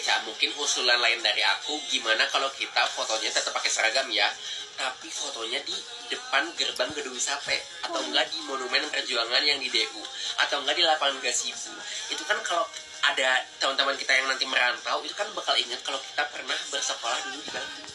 [0.00, 4.26] Ca, mungkin usulan lain dari aku gimana kalau kita fotonya tetap pakai seragam ya,
[4.74, 5.76] tapi fotonya di
[6.10, 7.54] depan gerbang gedung Sape
[7.86, 10.02] atau enggak di Monumen Perjuangan yang di DU
[10.42, 11.74] atau enggak di lapangan Gasibu.
[12.10, 12.66] Itu kan kalau
[13.04, 17.38] ada teman-teman kita yang nanti merantau itu kan bakal ingat kalau kita pernah bersekolah dulu
[17.44, 17.88] di Bandung.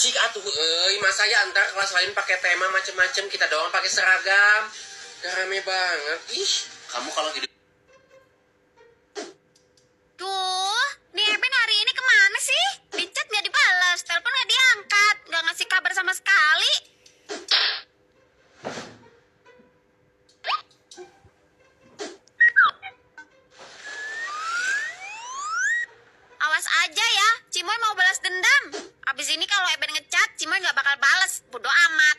[0.00, 4.62] Cik atuh euy, masa ya antar kelas lain pakai tema macem-macem kita doang pakai seragam.
[5.20, 6.20] Rame banget.
[6.32, 6.52] Ih,
[6.88, 7.49] kamu kalau hidup
[16.10, 16.72] sama sekali.
[26.40, 28.90] Awas aja ya, Cimoy mau balas dendam.
[29.06, 31.46] Abis ini kalau Eben ngechat, Cimoy nggak bakal balas.
[31.46, 32.18] Bodoh amat.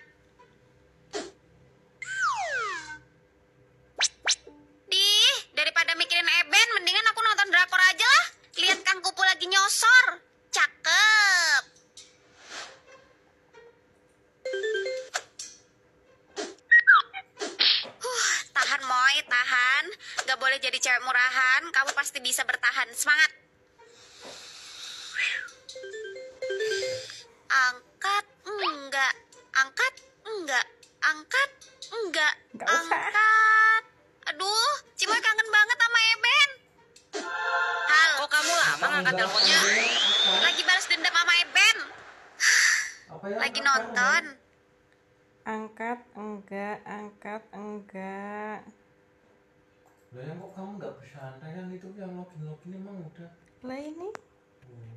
[4.88, 8.26] Dih, daripada mikirin Eben, mendingan aku nonton drakor aja lah.
[8.56, 10.24] Lihat Kang lagi nyosor.
[10.48, 11.61] Cakep.
[20.72, 21.68] Jadi cewek murahan.
[21.68, 22.88] Kamu pasti bisa bertahan.
[22.96, 23.28] Semangat.
[27.52, 29.14] Angkat, enggak.
[29.52, 30.66] Angkat, enggak.
[31.04, 31.50] Angkat,
[31.92, 32.34] enggak.
[32.56, 33.84] Angkat.
[34.32, 36.50] Aduh, Cimoy kangen banget sama Eben.
[37.92, 39.60] Halo, Kok kamu lama ngangkat teleponnya?
[40.40, 41.78] lagi balas dendam sama Eben.
[43.44, 44.24] Lagi nonton.
[45.44, 48.64] Angkat enggak, angkat enggak.
[50.12, 53.32] Lah yang kok kamu nggak bersantai kan itu yang login login emang udah.
[53.64, 54.10] Lah ini
[54.72, 54.96] Hmm.